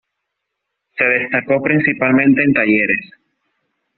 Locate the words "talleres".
2.55-3.11